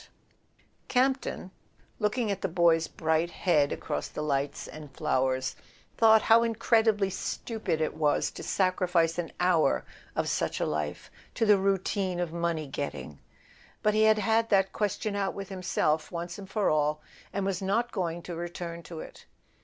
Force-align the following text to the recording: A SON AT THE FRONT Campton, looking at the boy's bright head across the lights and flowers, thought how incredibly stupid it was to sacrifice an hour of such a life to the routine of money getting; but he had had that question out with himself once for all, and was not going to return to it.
A 0.01 0.03
SON 0.03 0.09
AT 0.09 0.17
THE 0.17 0.63
FRONT 0.63 0.87
Campton, 1.13 1.51
looking 1.99 2.31
at 2.31 2.41
the 2.41 2.47
boy's 2.47 2.87
bright 2.87 3.29
head 3.29 3.71
across 3.71 4.07
the 4.07 4.23
lights 4.23 4.67
and 4.67 4.89
flowers, 4.91 5.55
thought 5.95 6.23
how 6.23 6.41
incredibly 6.41 7.11
stupid 7.11 7.79
it 7.81 7.93
was 7.95 8.31
to 8.31 8.41
sacrifice 8.41 9.19
an 9.19 9.31
hour 9.39 9.85
of 10.15 10.27
such 10.27 10.59
a 10.59 10.65
life 10.65 11.11
to 11.35 11.45
the 11.45 11.59
routine 11.59 12.19
of 12.19 12.33
money 12.33 12.65
getting; 12.65 13.19
but 13.83 13.93
he 13.93 14.01
had 14.05 14.17
had 14.17 14.49
that 14.49 14.73
question 14.73 15.15
out 15.15 15.35
with 15.35 15.49
himself 15.49 16.11
once 16.11 16.39
for 16.47 16.71
all, 16.71 17.03
and 17.31 17.45
was 17.45 17.61
not 17.61 17.91
going 17.91 18.23
to 18.23 18.33
return 18.33 18.81
to 18.81 19.01
it. 19.01 19.27